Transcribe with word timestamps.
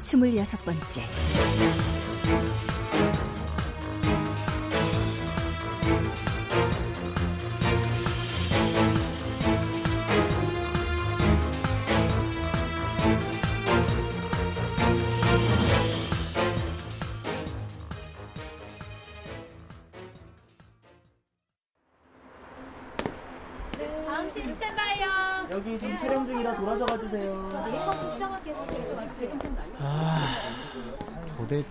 스물여섯 0.00 0.64
번째 0.64 1.02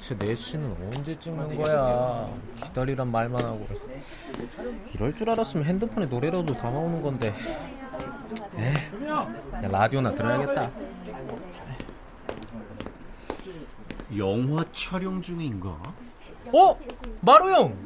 도대체 0.10 0.16
내시는 0.16 0.76
언제 0.96 1.18
찍는 1.20 1.56
거야? 1.56 2.28
기다리란 2.64 3.12
말만 3.12 3.44
하고. 3.44 3.68
이럴 4.94 5.16
줄 5.16 5.30
알았으면 5.30 5.66
핸드폰에 5.66 6.08
노래라도 6.08 6.56
담아오는 6.56 7.02
건데. 7.02 7.34
에, 8.58 8.74
야, 9.08 9.28
라디오나 9.62 10.16
들어야겠다. 10.16 10.72
영화 14.18 14.66
촬영 14.72 15.22
중인가? 15.22 15.70
어? 16.52 16.80
마루 17.22 17.52
형! 17.52 17.78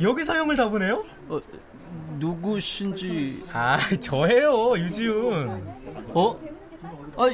여기서 0.00 0.34
형을 0.36 0.56
다 0.56 0.70
보네요? 0.70 1.04
어, 1.28 1.38
누구신지 2.18 3.44
아, 3.52 3.78
저예요, 4.00 4.78
유지훈. 4.78 5.76
어? 6.14 6.40
아, 7.18 7.30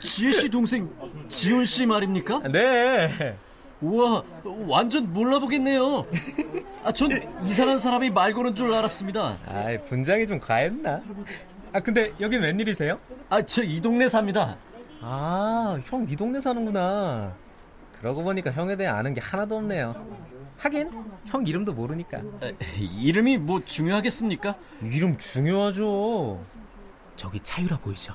지혜 0.00 0.32
씨 0.32 0.48
동생 0.48 0.88
지훈 1.28 1.64
씨 1.64 1.84
말입니까? 1.84 2.48
네. 2.48 3.36
우와, 3.80 4.22
완전 4.68 5.12
몰라보겠네요. 5.12 6.04
아, 6.84 6.92
전 6.92 7.10
이상한 7.44 7.78
사람이 7.78 8.10
말 8.10 8.32
거는 8.32 8.54
줄 8.54 8.72
알았습니다. 8.74 9.38
아, 9.46 9.64
분장이 9.88 10.26
좀 10.26 10.38
과했나? 10.38 11.00
아, 11.72 11.80
근데 11.80 12.12
여긴 12.20 12.42
웬일이세요? 12.42 12.98
아, 13.30 13.40
저 13.42 13.62
이 13.64 13.80
동네 13.80 14.08
삽니다. 14.08 14.56
아, 15.00 15.80
형 15.86 16.06
이 16.08 16.14
동네 16.16 16.40
사는구나. 16.40 17.34
그러고 17.98 18.22
보니까 18.22 18.50
형에 18.50 18.76
대해 18.76 18.88
아는 18.88 19.14
게 19.14 19.20
하나도 19.20 19.56
없네요. 19.56 19.94
하긴, 20.58 20.90
형 21.26 21.46
이름도 21.46 21.72
모르니까. 21.72 22.18
아, 22.18 22.52
이름이 22.78 23.38
뭐 23.38 23.62
중요하겠습니까? 23.64 24.56
이름 24.82 25.16
중요하죠. 25.16 26.42
저기 27.16 27.40
차유라 27.42 27.78
보이죠? 27.78 28.14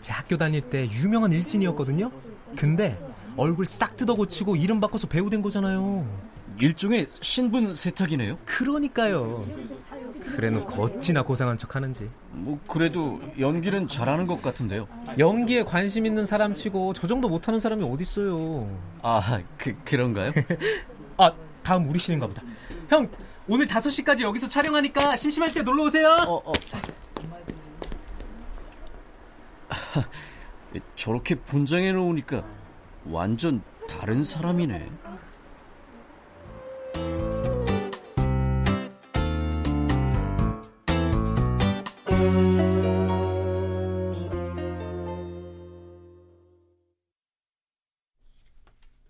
제 0.00 0.12
학교 0.12 0.36
다닐 0.36 0.60
때 0.60 0.88
유명한 0.90 1.32
일진이었거든요? 1.32 2.10
근데 2.56 2.96
얼굴 3.38 3.64
싹 3.66 3.96
뜯어 3.96 4.14
고치고 4.14 4.56
이름 4.56 4.80
바꿔서 4.80 5.06
배우 5.06 5.30
된 5.30 5.40
거잖아요. 5.40 6.04
일종의 6.60 7.06
신분 7.08 7.72
세탁이네요. 7.72 8.36
그러니까요. 8.44 9.46
그래 10.34 10.50
놓고 10.50 10.82
어찌나 10.82 11.22
고상한 11.22 11.56
척 11.56 11.76
하는지. 11.76 12.10
뭐 12.32 12.58
그래도 12.66 13.20
연기는 13.38 13.86
잘하는 13.86 14.26
것 14.26 14.42
같은데요. 14.42 14.88
연기에 15.20 15.62
관심 15.62 16.04
있는 16.04 16.26
사람 16.26 16.52
치고 16.52 16.94
저 16.94 17.06
정도 17.06 17.28
못하는 17.28 17.60
사람이 17.60 17.84
어딨어요. 17.84 18.76
아, 19.02 19.40
그 19.56 19.76
그런가요? 19.84 20.32
아, 21.16 21.32
다음 21.62 21.88
우리 21.88 22.00
씨인가 22.00 22.26
보다. 22.26 22.42
형, 22.90 23.08
오늘 23.46 23.68
5시까지 23.68 24.22
여기서 24.22 24.48
촬영하니까 24.48 25.14
심심할 25.14 25.52
때 25.54 25.62
놀러 25.62 25.84
오세요. 25.84 26.08
어, 26.26 26.42
어. 26.44 26.52
저렇게 30.96 31.36
분장해 31.36 31.92
놓으니까 31.92 32.57
완전 33.10 33.62
다른 33.88 34.22
사람이네. 34.22 34.90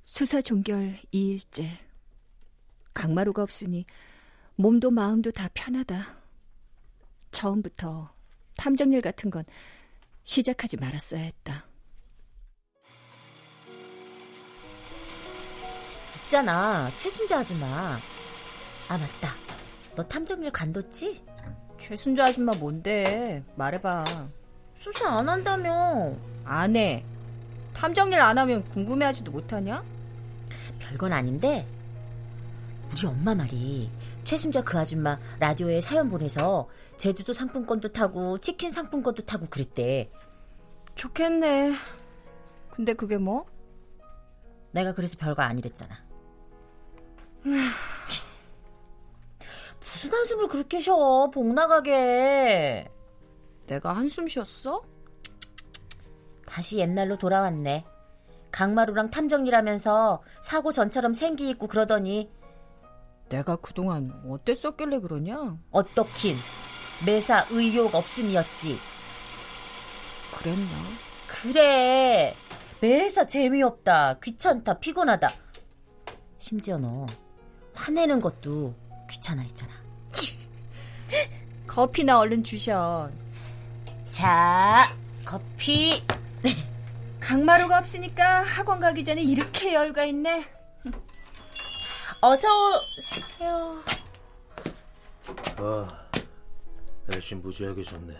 수사 0.05 0.41
종결 0.41 0.97
2일째 1.13 1.69
강마루가 2.95 3.43
없으니 3.43 3.85
몸도 4.57 4.91
마음도 4.91 5.31
다 5.31 5.49
편하다. 5.55 6.19
처음부터 7.31 8.13
탐정일 8.57 9.01
같은 9.01 9.31
건 9.31 9.45
시작하지 10.25 10.77
말았어야 10.77 11.21
했다 11.21 11.68
있잖아, 16.29 16.91
최순자 16.99 17.39
아줌마. 17.39 17.99
아, 18.89 18.99
맞다. 18.99 19.35
너 19.97 20.03
탐정일 20.03 20.51
관뒀지? 20.51 21.25
최순자 21.79 22.27
아줌마 22.27 22.53
뭔데? 22.53 23.43
말해봐. 23.57 24.05
수사 24.77 25.09
안 25.09 25.27
한다며. 25.27 26.15
안 26.45 26.77
해. 26.77 27.03
탐정일 27.73 28.21
안 28.21 28.37
하면 28.37 28.63
궁금해하지도 28.69 29.33
못하냐? 29.33 29.83
별건 30.79 31.15
아닌데. 31.15 31.67
우리 32.93 33.07
엄마 33.07 33.35
말이 33.35 33.91
최순자 34.25 34.63
그 34.65 34.79
아줌마 34.79 35.19
라디오에 35.41 35.81
사연 35.81 36.11
보내서 36.11 36.69
제주도 36.99 37.33
상품권도 37.33 37.93
타고 37.93 38.37
치킨 38.37 38.71
상품권도 38.71 39.25
타고 39.25 39.47
그랬대. 39.49 40.11
좋겠네. 40.95 41.75
근데 42.71 42.93
그게 42.93 43.17
뭐? 43.17 43.47
내가 44.73 44.93
그래서 44.93 45.17
별거 45.19 45.41
아니랬잖아. 45.43 46.08
무슨 49.81 50.13
한숨을 50.13 50.49
그렇게 50.49 50.81
쉬어? 50.81 51.31
복 51.33 51.53
나가게. 51.53 52.89
내가 53.67 53.97
한숨 53.97 54.27
쉬었어? 54.27 54.83
다시 56.47 56.79
옛날로 56.79 57.19
돌아왔네. 57.19 57.85
강마루랑 58.51 59.11
탐정일하면서 59.11 60.23
사고 60.41 60.73
전처럼 60.73 61.13
생기 61.13 61.51
있고 61.51 61.67
그러더니 61.67 62.31
내가 63.29 63.57
그동안 63.57 64.11
어땠었길래 64.27 65.01
그러냐? 65.01 65.59
어떻긴 65.71 66.37
매사 67.05 67.47
의욕 67.51 67.95
없음이었지. 67.95 68.79
그랬나? 70.39 70.67
그래. 71.27 72.35
매사 72.81 73.27
재미없다. 73.27 74.19
귀찮다. 74.23 74.79
피곤하다. 74.79 75.29
심지어 76.39 76.79
너 76.79 77.07
화내는 77.79 78.21
것도 78.21 78.75
귀찮아 79.09 79.43
했잖아. 79.43 79.73
커피나 81.67 82.19
얼른 82.19 82.43
주셔. 82.43 83.11
자, 84.11 84.95
커피. 85.25 86.03
강마루가 87.21 87.79
없으니까 87.79 88.43
학원 88.43 88.81
가기 88.81 89.05
전에 89.05 89.23
이렇게 89.23 89.75
여유가 89.75 90.05
있네. 90.05 90.45
어서 92.21 92.49
오세요. 92.99 93.83
아, 95.59 96.09
날씨 97.07 97.35
무지하게 97.37 97.83
좋네. 97.83 98.15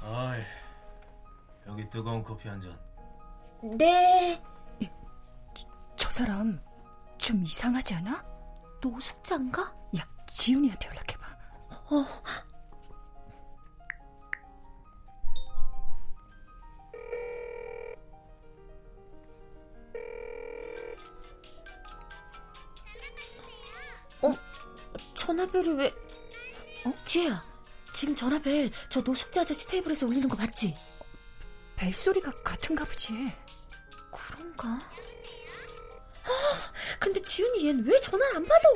아이, 0.00 0.42
여기 1.66 1.88
뜨거운 1.90 2.22
커피 2.22 2.48
한 2.48 2.60
잔. 2.60 2.78
네. 3.76 4.42
저 5.96 6.10
사람 6.10 6.60
좀 7.18 7.44
이상하지 7.44 7.94
않아? 7.94 8.24
노숙자인가? 8.80 9.62
야, 9.96 10.06
지훈이한테 10.26 10.88
연락해봐. 10.88 11.26
어. 11.90 12.06
어? 24.22 24.32
전화벨이 25.16 25.68
왜? 25.70 25.86
어? 26.84 26.92
지혜야, 27.04 27.42
지금 27.92 28.16
전화벨 28.16 28.70
저 28.88 29.00
노숙자 29.00 29.42
아저씨 29.42 29.66
테이블에서 29.68 30.06
울리는 30.06 30.28
거 30.28 30.36
맞지? 30.36 30.76
벨소리가 31.86 32.30
같은가 32.44 32.84
보지. 32.84 33.12
그런가? 34.12 34.68
아, 34.68 34.78
근데 37.00 37.20
지훈이 37.20 37.64
얜왜 37.64 38.00
전화를 38.00 38.36
안 38.36 38.46
받아? 38.46 38.68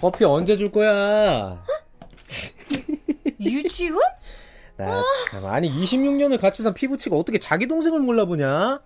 커피 0.00 0.24
언제 0.24 0.56
줄 0.56 0.70
거야? 0.70 1.62
유지훈? 3.40 4.00
나 4.76 5.02
참, 5.30 5.46
아니 5.46 5.70
26년을 5.70 6.40
같이 6.40 6.62
산 6.62 6.74
피부치가 6.74 7.14
어떻게 7.16 7.38
자기 7.38 7.66
동생을 7.68 8.00
몰라보냐? 8.00 8.80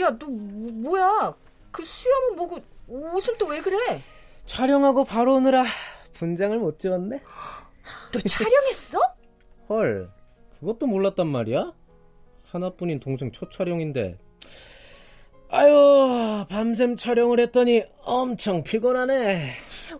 야, 0.00 0.10
너 0.18 0.26
뭐- 0.26 0.70
뭐야? 0.72 1.34
그 1.70 1.84
수염은 1.84 2.36
뭐고 2.36 2.58
옷은 2.86 3.38
또 3.38 3.46
왜 3.46 3.60
그래? 3.60 4.02
촬영하고 4.46 5.04
바로 5.04 5.36
오느라 5.36 5.64
분장을 6.14 6.58
못 6.58 6.78
지웠네. 6.78 7.20
너 8.12 8.18
촬영했어? 8.20 8.98
헐, 9.68 10.10
그것도 10.60 10.86
몰랐단 10.86 11.26
말이야? 11.26 11.72
하나뿐인 12.44 13.00
동생 13.00 13.32
첫 13.32 13.50
촬영인데. 13.50 14.18
아유, 15.54 16.46
밤샘 16.48 16.96
촬영을 16.96 17.38
했더니 17.40 17.82
엄청 18.04 18.62
피곤하네. 18.62 19.50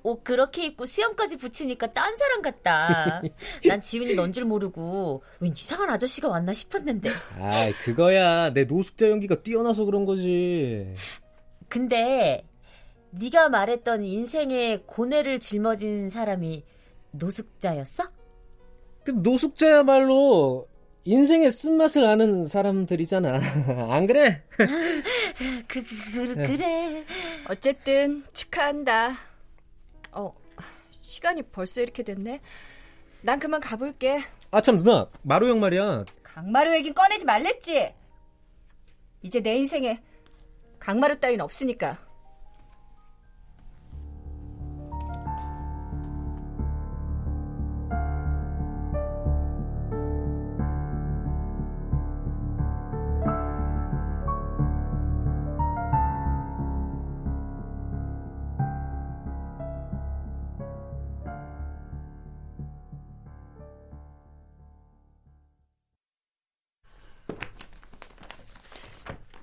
옷 0.02 0.24
그렇게 0.24 0.64
입고 0.66 0.86
수염까지 0.86 1.36
붙이니까 1.36 1.88
딴 1.88 2.16
사람 2.16 2.40
같다. 2.40 3.20
난 3.68 3.80
지훈이 3.80 4.14
넌 4.14 4.32
줄 4.32 4.46
모르고 4.46 5.22
웬 5.40 5.52
이상한 5.52 5.90
아저씨가 5.90 6.28
왔나 6.28 6.54
싶었는데. 6.54 7.10
아이, 7.38 7.72
그거야. 7.84 8.50
내 8.54 8.64
노숙자 8.64 9.10
연기가 9.10 9.42
뛰어나서 9.42 9.84
그런 9.84 10.06
거지. 10.06 10.94
근데 11.68 12.46
네가 13.12 13.48
말했던 13.50 14.04
인생의 14.04 14.84
고뇌를 14.86 15.38
짊어진 15.38 16.08
사람이 16.08 16.64
노숙자였어? 17.12 18.04
그 19.04 19.10
노숙자야말로 19.10 20.68
인생의 21.04 21.50
쓴맛을 21.50 22.04
아는 22.04 22.46
사람들이잖아. 22.46 23.40
안 23.92 24.06
그래? 24.06 24.42
그, 25.68 25.82
그, 25.82 25.84
그 26.12 26.34
그래. 26.34 27.04
어쨌든 27.48 28.24
축하한다. 28.32 29.16
어, 30.12 30.34
시간이 31.00 31.42
벌써 31.42 31.80
이렇게 31.80 32.02
됐네. 32.02 32.40
난 33.22 33.38
그만 33.38 33.60
가볼게. 33.60 34.20
아, 34.50 34.60
참, 34.60 34.78
누나. 34.78 35.08
마루 35.22 35.48
형 35.48 35.60
말이야. 35.60 36.04
강마루 36.22 36.74
얘긴 36.76 36.94
꺼내지 36.94 37.24
말랬지. 37.24 37.94
이제 39.22 39.40
내 39.40 39.56
인생에 39.56 40.00
강마루 40.78 41.18
따윈 41.18 41.40
없으니까. 41.40 42.11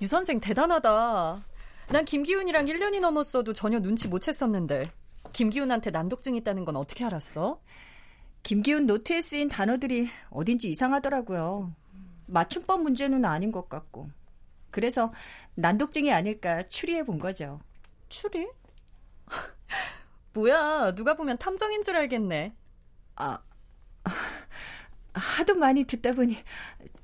유 0.02 0.08
선생 0.08 0.40
대단하다. 0.40 1.46
난 1.90 2.06
김기훈이랑 2.06 2.66
1년이 2.66 3.02
넘었어도 3.02 3.52
전혀 3.54 3.80
눈치 3.80 4.08
못 4.08 4.22
챘었는데. 4.22 4.90
김기훈한테 5.34 5.92
난독증 5.92 6.36
있다는 6.36 6.64
건 6.66 6.78
어떻게 6.78 7.04
알았어? 7.04 7.60
김기훈 8.44 8.86
노트에 8.86 9.22
쓰인 9.22 9.50
단어들이 9.50 10.08
어딘지 10.30 10.70
이상하더라고요. 10.70 11.74
맞춤법 12.28 12.84
문제는 12.84 13.26
아닌 13.26 13.52
것 13.52 13.68
같고. 13.68 14.10
그래서 14.72 15.12
난독증이 15.56 16.14
아닐까 16.14 16.64
추리해 16.64 17.04
본 17.04 17.20
거죠. 17.20 17.60
추리? 18.08 18.48
뭐야, 20.34 20.94
누가 20.96 21.16
보면 21.16 21.38
탐정인 21.38 21.82
줄 21.82 21.98
알겠네. 21.98 22.56
아, 23.16 23.40
하도 25.14 25.56
많이 25.56 25.84
듣다 25.84 26.14
보니 26.14 26.38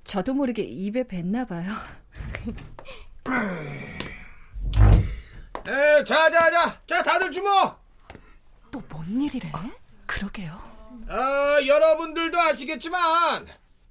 저도 0.04 0.34
모르게 0.34 0.62
입에 0.64 1.04
뱉나 1.04 1.46
봐요. 1.46 1.70
에, 5.68 6.04
자, 6.04 6.30
자, 6.30 6.52
자, 6.52 6.82
자, 6.88 7.04
다들 7.04 7.32
주목! 7.32 7.76
또 8.72 8.80
뭔 8.90 9.22
일이래? 9.22 9.52
그러게요. 10.06 10.62
아, 11.08 11.58
여러분들도 11.66 12.40
아시겠지만, 12.40 13.48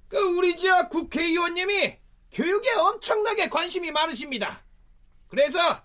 그 0.07 0.17
우리 0.17 0.55
지역 0.55 0.89
국회의원님이 0.89 1.97
교육에 2.31 2.71
엄청나게 2.73 3.49
관심이 3.49 3.91
많으십니다. 3.91 4.61
그래서 5.27 5.81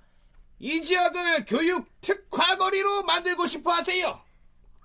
이 0.59 0.83
지역을 0.83 1.47
교육 1.47 1.89
특화거리로 2.03 3.03
만들고 3.05 3.47
싶어 3.47 3.73
하세요. 3.73 4.21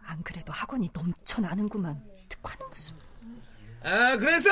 안 0.06 0.24
그래도 0.24 0.54
학원이 0.54 0.90
넘쳐나는구만. 0.94 2.02
특화는 2.30 2.70
무슨. 2.70 2.98
아, 3.84 4.16
그래서 4.18 4.50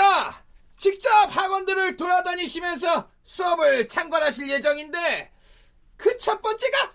직접 0.78 1.10
학원들을 1.36 1.96
돌아다니시면서 1.96 3.10
수업을 3.24 3.88
참관하실 3.88 4.50
예정인데, 4.50 5.32
그 5.98 6.18
첫 6.18 6.42
번째가 6.42 6.94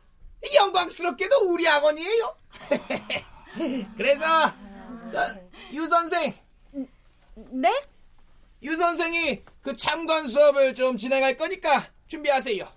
영광스럽게도 0.57 1.51
우리 1.51 1.67
학원이에요. 1.67 2.37
그래서 3.97 4.47
어, 4.47 5.49
유 5.73 5.87
선생, 5.89 6.35
네? 7.35 7.83
유 8.63 8.77
선생이 8.77 9.43
그 9.63 9.77
참관 9.77 10.29
수업을 10.29 10.75
좀 10.75 10.97
진행할 10.97 11.37
거니까 11.37 11.91
준비하세요. 12.09 12.69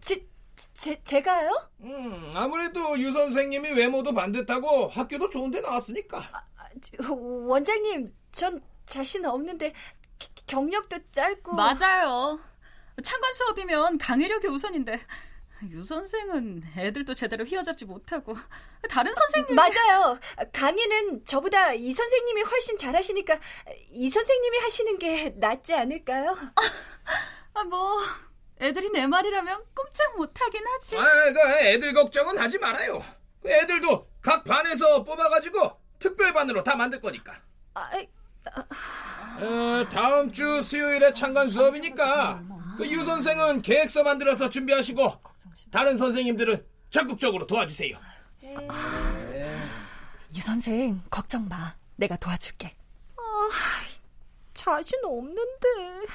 제, 0.00 0.26
제, 0.74 1.02
제가요? 1.04 1.50
음, 1.80 2.32
아무래도 2.34 2.98
유 2.98 3.12
선생님이 3.12 3.70
외모도 3.72 4.14
반듯하고 4.14 4.88
학교도 4.88 5.30
좋은데 5.30 5.60
나왔으니까. 5.60 6.18
아, 6.56 6.68
저, 6.80 7.12
원장님, 7.12 8.12
전 8.32 8.62
자신 8.86 9.24
없는데 9.26 9.72
기- 10.18 10.28
경력도 10.46 10.98
짧고 11.12 11.54
맞아요. 11.54 12.38
참관 13.02 13.32
수업이면 13.34 13.98
강의력이 13.98 14.48
우선인데 14.48 15.00
유 15.70 15.84
선생은 15.84 16.64
애들도 16.76 17.14
제대로 17.14 17.44
휘어잡지 17.44 17.84
못하고 17.84 18.36
다른 18.90 19.14
선생님 19.14 19.54
맞아요. 19.54 20.18
강의는 20.52 21.24
저보다 21.24 21.72
이 21.72 21.92
선생님이 21.92 22.42
훨씬 22.42 22.76
잘하시니까 22.76 23.38
이 23.90 24.10
선생님이 24.10 24.58
하시는 24.58 24.98
게 24.98 25.34
낫지 25.36 25.72
않을까요? 25.74 26.36
아, 27.54 27.64
뭐 27.64 28.00
애들이 28.60 28.90
내 28.90 29.06
말이라면 29.06 29.62
꼼짝 29.74 30.16
못하긴 30.16 30.66
하지. 30.66 30.96
아, 30.96 31.02
그 31.32 31.40
애들 31.60 31.92
걱정은 31.94 32.38
하지 32.38 32.58
말아요. 32.58 33.04
그 33.40 33.50
애들도 33.50 34.08
각 34.20 34.44
반에서 34.44 35.04
뽑아가지고 35.04 35.80
특별반으로 35.98 36.62
다 36.64 36.74
만들 36.74 37.00
거니까. 37.00 37.34
아, 37.74 37.90
어, 39.40 39.88
다음 39.90 40.30
주 40.32 40.60
수요일에 40.62 41.12
참관 41.12 41.48
수업이니까 41.48 42.42
그 42.76 42.84
유 42.90 43.04
선생은 43.04 43.62
계획서 43.62 44.02
만들어서 44.02 44.50
준비하시고 44.50 45.20
다른 45.70 45.96
선생님들은 45.96 46.64
적극적으로 46.90 47.46
도와주세요. 47.46 47.96
유 50.34 50.40
선생, 50.40 51.02
걱정 51.10 51.48
마. 51.48 51.74
내가 51.96 52.16
도와줄게. 52.16 52.74
자신 54.54 54.98
없는데. 55.04 56.06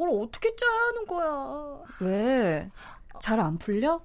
뭘 0.00 0.22
어떻게 0.22 0.56
짜야 0.56 0.70
하는 0.70 1.06
거야? 1.06 1.82
왜? 2.00 2.70
잘 3.20 3.38
안 3.38 3.58
풀려? 3.58 4.00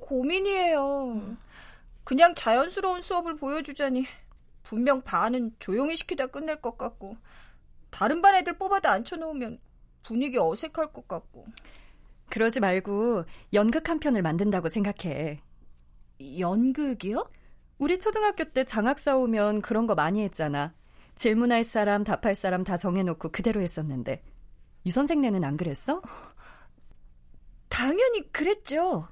고민이에요. 0.00 1.36
그냥 2.04 2.34
자연스러운 2.34 3.02
수업을 3.02 3.36
보여주자니 3.36 4.06
분명 4.62 5.02
반은 5.02 5.54
조용히 5.58 5.96
시키다 5.96 6.28
끝낼 6.28 6.56
것 6.62 6.78
같고 6.78 7.16
다른 7.90 8.22
반 8.22 8.34
애들 8.36 8.56
뽑아다 8.56 8.90
앉혀놓으면 8.90 9.58
분위기 10.02 10.38
어색할 10.38 10.92
것 10.94 11.06
같고 11.06 11.44
그러지 12.30 12.60
말고 12.60 13.24
연극 13.52 13.90
한 13.90 14.00
편을 14.00 14.22
만든다고 14.22 14.70
생각해. 14.70 15.42
연극이요? 16.38 17.28
우리 17.78 17.98
초등학교 17.98 18.44
때 18.44 18.64
장학사 18.64 19.16
오면 19.18 19.60
그런 19.60 19.86
거 19.86 19.94
많이 19.94 20.22
했잖아. 20.22 20.72
질문할 21.16 21.64
사람, 21.64 22.02
답할 22.02 22.34
사람 22.34 22.64
다 22.64 22.76
정해놓고 22.78 23.28
그대로 23.30 23.60
했었는데. 23.60 24.22
유 24.86 24.90
선생네는 24.90 25.44
안 25.44 25.56
그랬어? 25.56 26.00
당연히 27.68 28.30
그랬죠. 28.32 29.08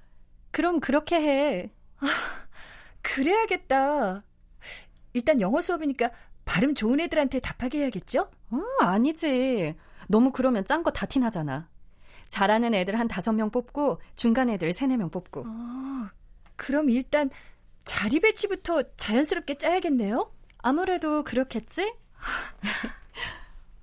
그럼 0.51 0.81
그렇게 0.81 1.17
해. 1.21 1.73
아, 1.99 2.07
그래야겠다. 3.03 4.23
일단 5.13 5.41
영어 5.41 5.61
수업이니까 5.61 6.11
발음 6.45 6.75
좋은 6.75 7.01
애들한테 7.01 7.41
답하게 7.41 7.79
해야겠죠? 7.81 8.31
어, 8.51 8.61
아니지. 8.81 9.77
너무 10.09 10.33
그러면 10.33 10.65
짠 10.65 10.83
거 10.83 10.91
다 10.91 11.07
티나잖아. 11.07 11.69
잘하는 12.29 12.75
애들 12.75 12.99
한 12.99 13.09
다섯 13.09 13.33
명 13.33 13.51
뽑고 13.51 14.01
중간 14.17 14.49
애들 14.51 14.73
세네 14.73 14.97
명 14.97 15.11
뽑고. 15.11 15.41
어, 15.47 16.09
그럼 16.57 16.91
일단 16.91 17.31
자리 17.85 18.21
배치부터 18.21 18.83
자연스럽게 18.97 19.55
짜야겠네요? 19.55 20.31
아무래도 20.59 21.23
그렇겠지? 21.25 21.95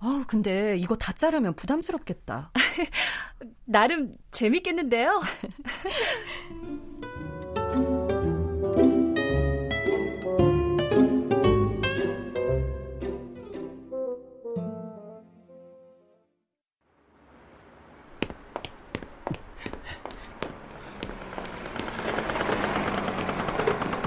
어 0.06 0.24
근데 0.28 0.78
이거 0.78 0.96
다 0.96 1.12
자르면 1.14 1.56
부담스럽겠다. 1.56 2.52
나름 3.66 4.14
재밌겠는데요? 4.30 5.20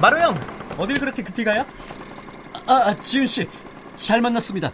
마루 0.01 0.17
형, 0.21 0.33
어딜 0.79 1.01
그렇게 1.01 1.25
급히 1.25 1.43
가요? 1.43 1.67
아, 2.69 2.73
아 2.73 2.95
지훈 3.01 3.27
씨, 3.27 3.49
잘 3.97 4.21
만났습니다. 4.21 4.71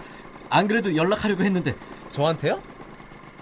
안 0.55 0.69
그래도 0.69 0.95
연락하려고 0.95 1.43
했는데. 1.43 1.75
저한테요? 2.13 2.63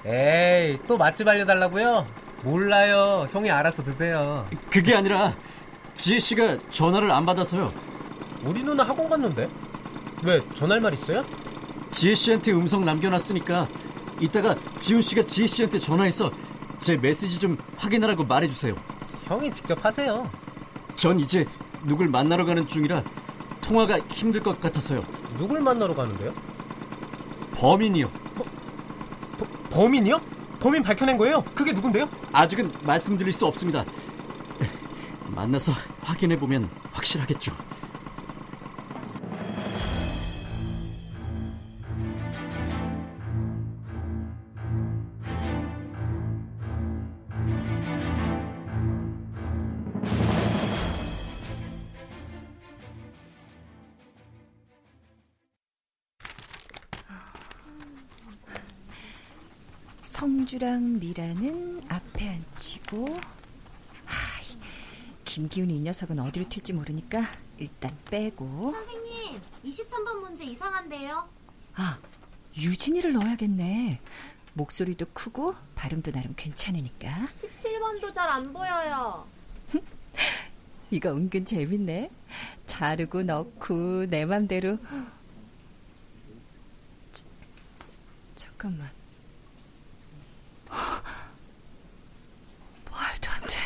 에이, 0.07 0.78
또 0.88 0.97
맛집 0.97 1.28
알려달라고요? 1.28 2.07
몰라요. 2.42 3.28
형이 3.31 3.50
알아서 3.50 3.85
드세요. 3.85 4.47
그게 4.71 4.97
아니라 4.97 5.35
지혜 5.92 6.19
씨가 6.19 6.59
전화를 6.71 7.11
안 7.11 7.26
받아서요. 7.26 7.71
우리 8.45 8.64
누나 8.64 8.83
학원 8.83 9.11
갔는데? 9.11 9.47
왜 10.25 10.40
전할 10.54 10.81
말 10.81 10.95
있어요? 10.95 11.23
지혜 11.90 12.14
씨한테 12.14 12.52
음성 12.52 12.83
남겨놨으니까 12.87 13.69
이따가 14.19 14.57
지훈 14.78 15.02
씨가 15.02 15.25
지혜 15.25 15.47
씨한테 15.47 15.78
전화해서 15.78 16.33
제 16.78 16.97
메시지 16.97 17.38
좀 17.38 17.59
확인하라고 17.76 18.25
말해주세요. 18.25 18.75
형이 19.25 19.52
직접 19.52 19.85
하세요. 19.85 20.31
전 20.97 21.21
이제 21.21 21.45
누굴 21.85 22.09
만나러 22.09 22.47
가는 22.47 22.66
중이라 22.66 23.02
통화가 23.61 23.99
힘들 24.11 24.42
것 24.42 24.59
같아서요. 24.62 25.04
누굴 25.37 25.61
만나러 25.61 25.95
가는데요? 25.95 26.33
범인이요. 27.62 28.09
버, 28.09 28.45
범인이요? 29.71 30.21
범인 30.59 30.83
밝혀낸 30.83 31.16
거예요? 31.16 31.45
그게 31.54 31.73
누군데요? 31.73 32.09
아직은 32.33 32.73
말씀드릴 32.85 33.33
수 33.33 33.47
없습니다. 33.47 33.85
만나서 35.28 35.71
확인해 36.00 36.37
보면 36.37 36.69
확실하겠죠. 36.90 37.57
성주랑 60.62 61.00
미라는 61.00 61.83
앞에 61.88 62.28
앉히고 62.28 63.07
하이, 64.04 64.47
김기훈이 65.25 65.76
이 65.76 65.81
녀석은 65.81 66.21
어디로 66.21 66.49
튈지 66.49 66.73
모르니까 66.73 67.21
일단 67.59 67.90
빼고. 68.09 68.71
선생님 68.71 69.40
23번 69.64 70.21
문제 70.21 70.45
이상한데요? 70.45 71.28
아 71.75 71.99
유진이를 72.57 73.12
넣어야겠네. 73.12 74.00
목소리도 74.52 75.07
크고 75.12 75.57
발음도 75.75 76.12
나름 76.12 76.33
괜찮으니까. 76.37 77.28
17번도 77.40 78.14
잘 78.14 78.28
안 78.28 78.52
보여요. 78.52 79.26
이거 80.92 81.11
은근 81.11 81.45
재밌네. 81.45 82.09
자르고 82.66 83.25
넣고 83.25 84.07
내 84.07 84.25
맘대로. 84.25 84.78
자, 87.11 87.25
잠깐만 88.37 88.88
말도 92.90 93.30
안 93.30 93.40
돼. 93.43 93.57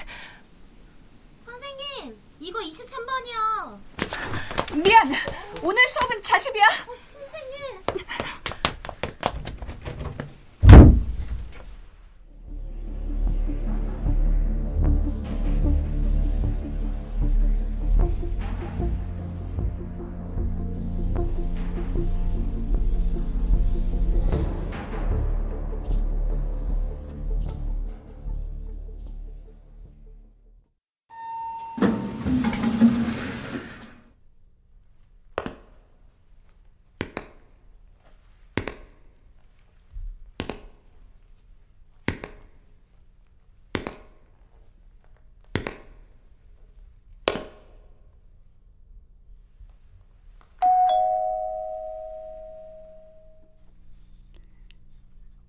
선생님, 1.38 2.19
이거 2.63 2.85
23번이요. 2.85 3.79
미안. 4.83 5.13
오늘 5.63 5.87
수업은 5.89 6.23
자습이야. 6.23 6.65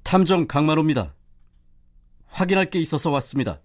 탐정 0.08 0.48
강만호입니다. 0.48 1.14
확인할 2.28 2.70
게 2.70 2.80
있어서 2.80 3.12
왔습니다. 3.12 3.60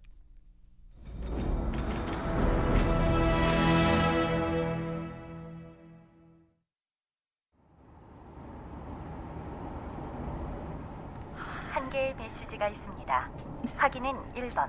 한 11.71 11.89
개의 11.91 12.13
메시지가 12.17 12.71
있습니다. 12.71 13.31
확인은 13.77 14.13
1번. 14.35 14.69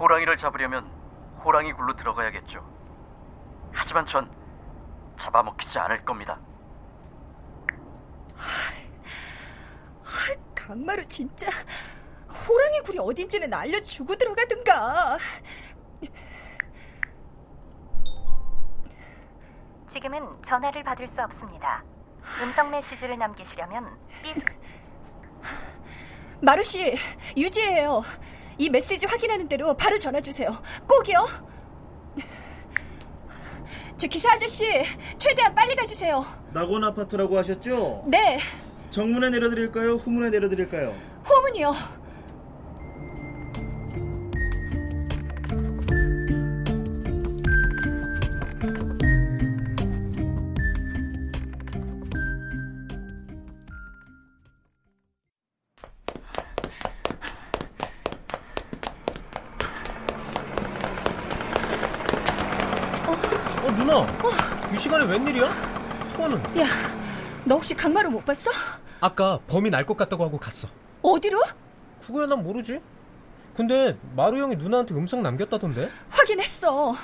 호랑이를 0.00 0.36
잡으려면 0.36 0.84
호랑이 1.44 1.72
굴로 1.74 1.94
들어가야겠죠. 1.94 2.60
하지만 3.70 4.04
전 4.04 4.28
잡아먹히지 5.16 5.78
않을 5.78 6.04
겁니다. 6.04 6.40
강마루 10.54 11.04
진짜 11.06 11.48
호랑이 12.28 12.80
굴이 12.84 12.98
어딘지는 12.98 13.52
알려주고 13.52 14.16
들어가든가. 14.16 15.18
지금은 19.92 20.20
전화를 20.46 20.82
받을 20.84 21.08
수 21.08 21.14
없습니다. 21.22 21.82
음성 22.42 22.70
메시지를 22.70 23.16
남기시려면 23.18 23.96
삐 24.22 24.34
마루 26.40 26.62
씨, 26.62 26.94
유지해요. 27.36 28.02
이 28.58 28.68
메시지 28.68 29.06
확인하는 29.06 29.48
대로 29.48 29.74
바로 29.74 29.96
전화 29.98 30.20
주세요. 30.20 30.50
꼭이요. 30.86 31.26
저 33.96 34.06
기사 34.06 34.32
아저씨, 34.32 34.84
최대한 35.16 35.54
빨리 35.54 35.74
가주세요. 35.74 36.24
낙원 36.52 36.84
아파트라고 36.84 37.38
하셨죠? 37.38 38.04
네. 38.06 38.38
정문에 38.90 39.30
내려드릴까요? 39.30 39.94
후문에 39.94 40.30
내려드릴까요? 40.30 40.94
후문이요. 41.24 41.74
누나, 63.76 64.06
이 64.74 64.78
시간에 64.78 65.04
웬일이야? 65.04 65.46
학원은? 66.12 66.38
야, 66.60 66.66
너 67.44 67.56
혹시 67.56 67.74
강마루 67.74 68.10
못 68.10 68.24
봤어? 68.24 68.50
아까 69.00 69.38
범인 69.46 69.74
알 69.74 69.84
것 69.84 69.96
같다고 69.96 70.24
하고 70.24 70.38
갔어. 70.38 70.68
어디로? 71.02 71.40
그거야 72.06 72.26
난 72.26 72.42
모르지. 72.42 72.80
근데 73.56 73.96
마루 74.14 74.38
형이 74.38 74.56
누나한테 74.56 74.94
음성 74.94 75.22
남겼다던데? 75.22 75.88
확인했어. 76.10 76.94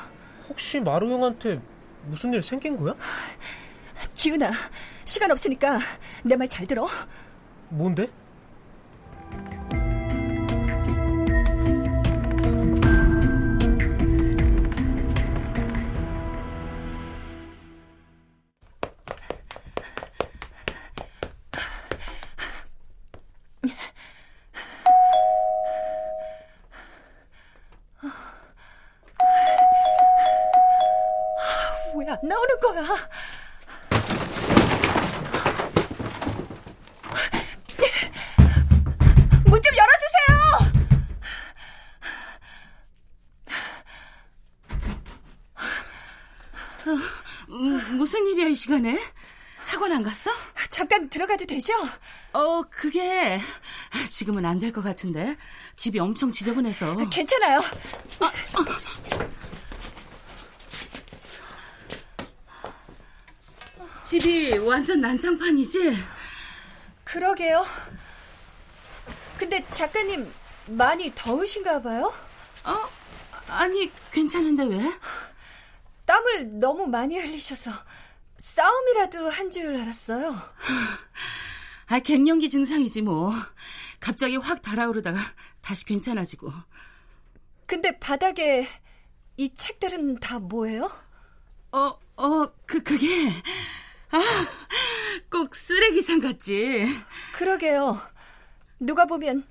혹시 0.49 0.81
마루 0.81 1.11
형한테 1.11 1.61
무슨 2.07 2.33
일 2.35 2.43
생긴 2.43 2.77
거야? 2.77 2.95
지훈아, 4.15 4.51
시간 5.05 5.31
없으니까 5.31 5.79
내 6.25 6.35
말 6.37 6.49
잘 6.49 6.67
들어. 6.67 6.87
뭔데? 7.69 8.11
시간에? 48.73 48.99
학원 49.67 49.93
안 49.93 50.03
갔어? 50.03 50.31
잠깐 50.71 51.11
들어가도 51.11 51.45
되죠? 51.47 51.75
어, 52.33 52.63
그게 52.71 53.39
지금은 54.09 54.47
안 54.47 54.59
될 54.59 54.73
것 54.73 54.83
같은데 54.83 55.37
집이 55.77 55.99
엄청 55.99 56.33
지저분해서. 56.33 56.97
괜찮아요. 57.11 57.61
집이 64.05 64.59
완전 64.59 65.01
난장판이지? 65.01 65.97
그러게요. 67.05 67.65
근데 69.39 69.65
작가님 69.71 70.33
많이 70.67 71.13
더우신가 71.15 71.83
봐요? 71.83 72.13
어? 72.65 72.89
아니 73.49 73.91
괜찮은데 74.11 74.65
왜? 74.65 74.93
땀을 76.07 76.59
너무 76.59 76.87
많이 76.87 77.19
흘리셔서 77.19 77.71
싸움이라도 78.47 79.31
한 79.31 79.53
줄 79.53 79.77
알았어요. 79.77 80.35
아, 81.87 82.01
갱년기 82.01 82.51
증상이지 82.51 83.03
뭐. 83.03 83.31
갑자기 84.01 84.37
확 84.37 84.63
달아오르다가 84.63 85.17
다시 85.61 85.85
괜찮아지고. 85.85 86.51
근데 87.67 87.97
바닥에 88.01 88.67
이 89.37 89.55
책들은 89.55 90.19
다 90.19 90.41
뭐예요? 90.41 90.91
어, 91.71 91.97
어, 92.17 92.47
그, 92.67 92.83
그게. 92.83 93.07
아, 94.11 94.21
꼭 95.31 95.55
쓰레기상 95.55 96.19
같지. 96.21 96.85
그러게요. 97.35 98.01
누가 98.81 99.07
보면 99.07 99.47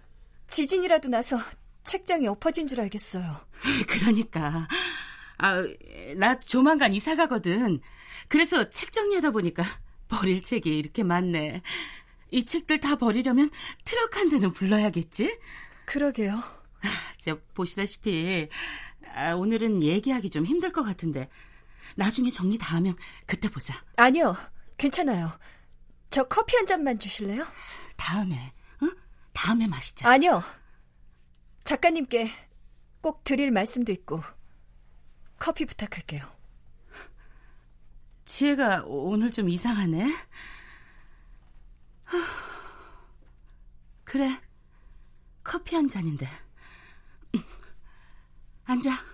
지진이라도 0.49 1.07
나서 1.07 1.39
책장이 1.83 2.27
엎어진 2.27 2.67
줄 2.67 2.81
알겠어요. 2.81 3.39
그러니까. 3.87 4.67
아, 5.37 5.63
나 6.17 6.37
조만간 6.41 6.91
이사 6.91 7.15
가거든. 7.15 7.79
그래서 8.27 8.69
책 8.69 8.91
정리하다 8.91 9.31
보니까 9.31 9.63
버릴 10.07 10.43
책이 10.43 10.77
이렇게 10.77 11.03
많네. 11.03 11.61
이 12.31 12.45
책들 12.45 12.79
다 12.79 12.95
버리려면 12.95 13.49
트럭 13.85 14.17
한 14.17 14.29
대는 14.29 14.53
불러야겠지? 14.53 15.37
그러게요. 15.85 16.41
저 17.19 17.39
보시다시피 17.53 18.47
아, 19.13 19.33
오늘은 19.33 19.83
얘기하기 19.83 20.29
좀 20.29 20.45
힘들 20.45 20.71
것 20.71 20.83
같은데 20.83 21.29
나중에 21.95 22.29
정리 22.31 22.57
다 22.57 22.75
하면 22.77 22.95
그때 23.25 23.49
보자. 23.49 23.83
아니요. 23.97 24.35
괜찮아요. 24.77 25.31
저 26.09 26.23
커피 26.23 26.55
한 26.55 26.65
잔만 26.65 26.99
주실래요? 26.99 27.45
다음에, 27.97 28.53
응? 28.83 28.91
다음에 29.33 29.67
마시자. 29.67 30.09
아니요. 30.09 30.41
작가님께 31.63 32.31
꼭 33.01 33.23
드릴 33.23 33.51
말씀도 33.51 33.91
있고 33.91 34.21
커피 35.37 35.65
부탁할게요. 35.65 36.23
지혜가 38.31 38.85
오늘 38.87 39.29
좀 39.29 39.49
이상하네. 39.49 40.09
그래. 44.05 44.41
커피 45.43 45.75
한 45.75 45.89
잔인데. 45.89 46.29
앉아. 48.63 49.10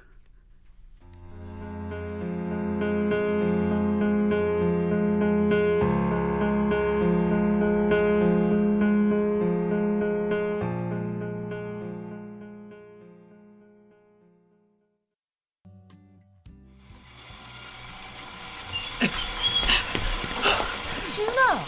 지훈아. 21.13 21.65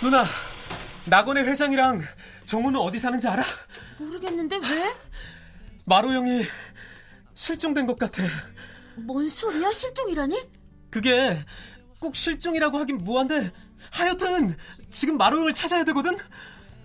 누나, 0.00 0.24
낙원의 1.06 1.44
회장이랑 1.44 2.00
정우는 2.44 2.80
어디 2.80 2.98
사는지 2.98 3.28
알아? 3.28 3.44
모르겠는데 3.98 4.56
왜? 4.56 4.94
마루 5.84 6.12
형이 6.12 6.44
실종된 7.34 7.86
것 7.86 7.98
같아. 7.98 8.22
뭔 8.96 9.28
소리야? 9.28 9.72
실종이라니? 9.72 10.48
그게 10.90 11.44
꼭 11.98 12.16
실종이라고 12.16 12.78
하긴 12.78 13.04
뭐한데 13.04 13.52
하여튼 13.90 14.56
지금 14.90 15.16
마루 15.16 15.38
형을 15.40 15.54
찾아야 15.54 15.84
되거든? 15.84 16.16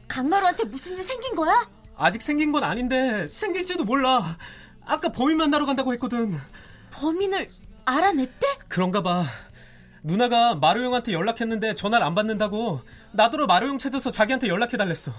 강마루한테 0.07 0.65
무슨 0.65 0.97
일 0.97 1.03
생긴 1.03 1.35
거야? 1.35 1.69
아직 1.95 2.21
생긴 2.21 2.51
건 2.51 2.63
아닌데 2.63 3.27
생길지도 3.27 3.85
몰라. 3.85 4.37
아까 4.85 5.09
범인 5.09 5.37
만나러 5.37 5.65
간다고 5.65 5.93
했거든. 5.93 6.37
범인을 6.91 7.49
알아냈대? 7.85 8.47
그런가 8.67 9.01
봐. 9.01 9.23
누나가 10.03 10.55
마루 10.55 10.83
형한테 10.83 11.13
연락했는데 11.13 11.75
전화를 11.75 12.05
안 12.05 12.15
받는다고 12.15 12.81
나더러 13.11 13.45
마루 13.45 13.67
형 13.67 13.77
찾아서 13.77 14.11
자기한테 14.11 14.47
연락해 14.47 14.77
달랬어. 14.77 15.11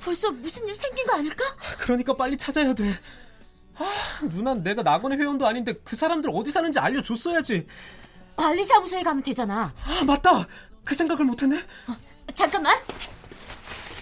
벌써 0.00 0.30
무슨 0.30 0.66
일 0.66 0.74
생긴 0.74 1.06
거 1.06 1.14
아닐까? 1.16 1.44
그러니까 1.78 2.14
빨리 2.16 2.36
찾아야 2.36 2.72
돼. 2.74 2.98
아, 3.76 3.84
누난 4.22 4.62
내가 4.62 4.82
낙원의 4.82 5.18
회원도 5.18 5.46
아닌데 5.46 5.74
그 5.84 5.96
사람들 5.96 6.30
어디 6.32 6.50
사는지 6.50 6.78
알려줬어야지. 6.78 7.66
관리사무소에 8.36 9.02
가면 9.02 9.22
되잖아. 9.22 9.74
아, 9.84 10.04
맞다. 10.04 10.46
그 10.84 10.94
생각을 10.94 11.24
못했네. 11.24 11.58
어, 11.88 11.96
잠깐만. 12.34 12.76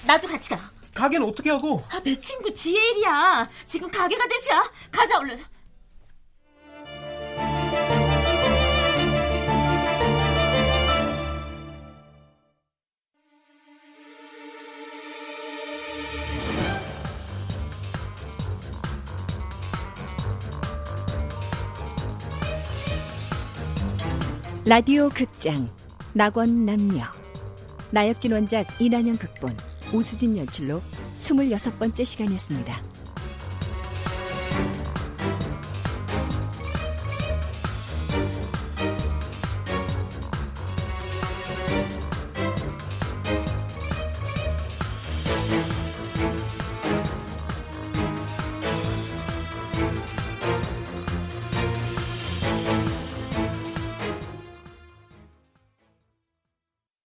나도 0.06 0.28
같이 0.28 0.50
가. 0.50 0.58
가게는 0.94 1.26
어떻게 1.26 1.50
하고? 1.50 1.84
아, 1.90 2.00
내 2.02 2.14
친구 2.16 2.52
지혜일이야. 2.52 3.48
지금 3.66 3.90
가게가 3.90 4.26
대수야. 4.26 4.70
가자 4.90 5.18
얼른. 5.18 5.38
라디오 24.66 25.08
극장 25.08 25.70
낙원 26.12 26.66
남녀 26.66 27.02
나혁진 27.92 28.32
원작 28.32 28.66
이난영 28.78 29.16
극본 29.16 29.56
오수진 29.94 30.36
연출로 30.36 30.82
26번째 31.16 32.04
시간이었습니다. 32.04 32.82